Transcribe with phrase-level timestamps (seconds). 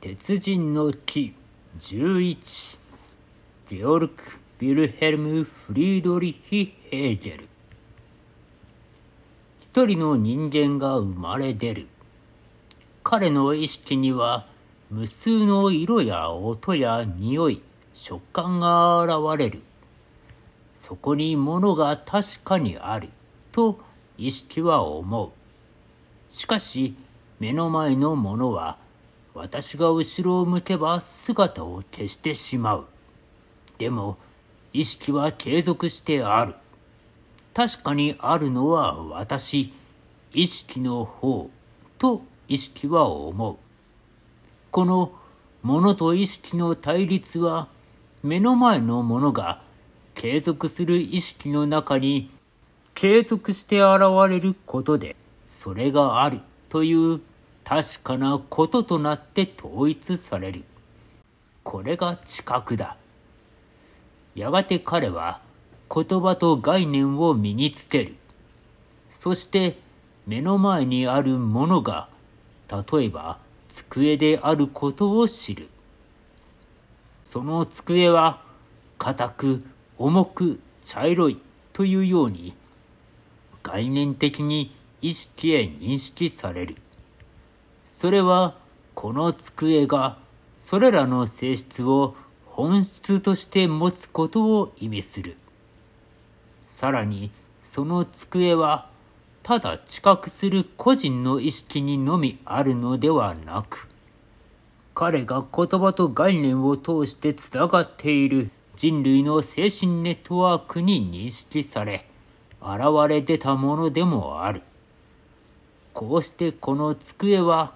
[0.00, 1.34] 鉄人の木
[1.80, 2.78] 11
[3.68, 7.48] ゲオルク・ビルヘルム・フリードリヒ・ヘーゲル。
[9.60, 11.88] 一人の人間が生まれ出る。
[13.02, 14.46] 彼の意識には
[14.88, 17.60] 無数の色や音や匂い
[17.92, 19.62] 食感が現れる。
[20.72, 23.08] そこに物が確かにある
[23.50, 23.80] と
[24.16, 25.30] 意識は思う。
[26.32, 26.94] しかし
[27.40, 28.78] 目の前のものは
[29.34, 32.86] 私が後ろを向けば姿を消してしまう。
[33.78, 34.18] でも
[34.72, 36.54] 意識は継続してある。
[37.54, 39.72] 確かにあるのは私、
[40.32, 41.50] 意識の方
[41.98, 43.56] と意識は思う。
[44.70, 45.12] この
[45.62, 47.68] 物と意識の対立は
[48.22, 49.62] 目の前のものが
[50.14, 52.30] 継続する意識の中に
[52.94, 55.14] 継続して現れることで
[55.48, 57.20] それがあるという
[57.68, 60.64] 確かなこととなって統一される。
[61.62, 62.96] これが知覚だ。
[64.34, 65.42] やがて彼は
[65.94, 68.14] 言葉と概念を身につける。
[69.10, 69.76] そして
[70.26, 72.08] 目の前にあるものが、
[72.70, 75.68] 例えば机であることを知る。
[77.22, 78.40] その机は
[78.96, 79.64] 硬く
[79.98, 81.38] 重く茶色い
[81.74, 82.54] というように
[83.62, 86.76] 概念的に意識へ認識される。
[87.88, 88.54] それは
[88.94, 90.18] この机が
[90.56, 92.14] それらの性質を
[92.46, 95.36] 本質として持つことを意味する。
[96.64, 98.88] さらにその机は
[99.42, 103.88] ただ知覚する個人の意識にのみあるのではなく、
[104.94, 112.06] 彼が言葉と概念を通してつながっている人類の精神ネットワークに認識され、
[112.60, 114.62] 現れ出たものでもある。
[115.98, 117.72] こうしてこの机は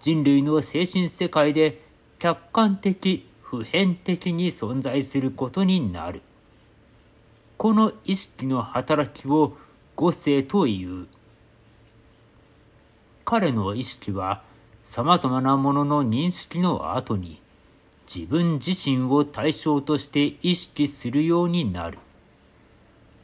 [0.00, 1.82] 人類の精神世界で
[2.18, 6.22] 客観的普遍的に存在することになる。
[7.58, 9.58] この意識の働きを
[9.94, 11.06] 五性という。
[13.26, 14.42] 彼の意識は
[14.82, 17.42] 様々なものの認識の後に
[18.06, 21.98] 自分自身を対象として意識するようになる。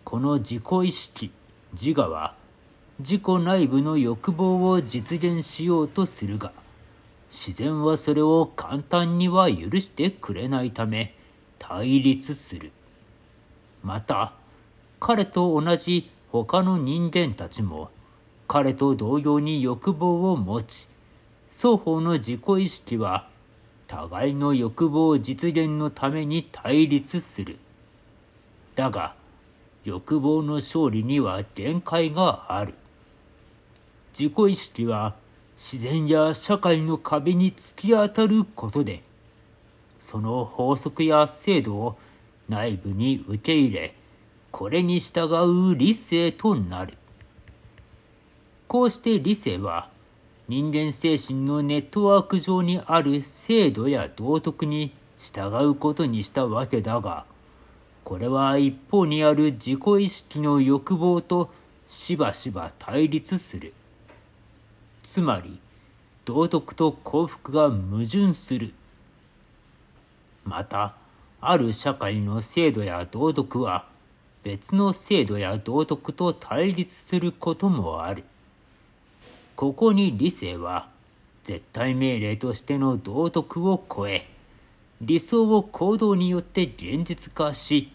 [0.04, 1.30] この自己意識、
[1.72, 2.34] 自我は
[2.98, 6.52] 自己内部の欲望を実現しようとするが、
[7.30, 11.14] 自然はそれを簡単には許してくれないため
[11.58, 12.72] 対立する。
[13.82, 14.32] また、
[14.98, 17.90] 彼と同じ他の人間たちも
[18.48, 20.88] 彼と同様に欲望を持ち、
[21.50, 23.28] 双方の自己意識は
[23.86, 27.58] 互いの欲望実現のために対立する。
[28.74, 29.14] だが、
[29.84, 32.74] 欲望の勝利には限界がある。
[34.18, 35.14] 自己意識は
[35.56, 39.02] 自然や社会の壁に突き当たることで、
[39.98, 41.98] その法則や制度を
[42.48, 43.94] 内部に受け入れ、
[44.50, 45.28] これに従
[45.72, 46.94] う理性となる。
[48.68, 49.90] こうして理性は、
[50.48, 57.26] 人間精神のネットワーク上にある制度や道徳に従うことにしたわけだが、
[58.02, 61.50] これは一方にある自己意識の欲望と
[61.86, 63.74] しばしば対立する。
[65.06, 65.60] つまり
[66.24, 68.74] 道徳と幸福が矛盾する
[70.44, 70.96] また
[71.40, 73.86] ある社会の制度や道徳は
[74.42, 78.24] 別の制度や道徳と対立することもある
[79.54, 80.88] ここに理性は
[81.44, 84.26] 絶対命令としての道徳を超え
[85.00, 87.92] 理想を行動によって現実化し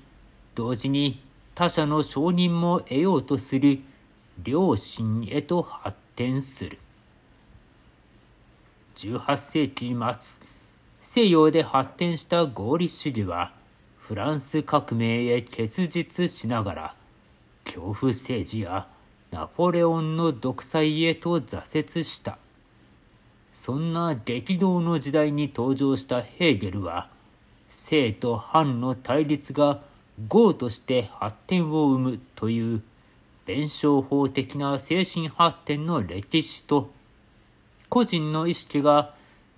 [0.55, 1.22] 同時に
[1.55, 3.79] 他者の承認も得ようとする
[4.45, 6.79] 良心へと発展する。
[9.07, 10.47] 18世紀末
[11.01, 13.53] 西洋で発展した合理主義は
[13.97, 16.95] フランス革命へ結実しながら
[17.63, 18.88] 恐怖政治や
[19.31, 22.38] ナポレオンの独裁へと挫折した。
[23.53, 27.09] そんな激動の時代に登場したヘーゲルは
[27.67, 29.81] 生と反の対立が
[30.29, 32.84] 業として発展を生むという
[33.46, 36.91] 弁証法的な精神発展の歴史と
[37.91, 39.14] 個人の意識が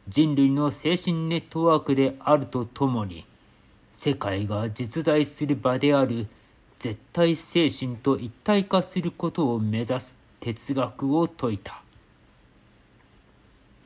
[0.08, 3.28] 人類の精神ネットワークであるとともに
[3.92, 6.26] 世界が実在する場である
[6.80, 11.84] 絶対精神と一体化することを目指す哲学を説いた。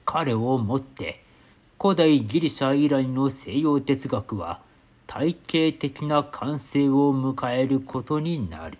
[0.06, 1.22] 彼をもって
[1.78, 4.62] 古代ギリシャ以来の西洋哲学は
[5.08, 8.78] 体系的な完成を迎えることになる。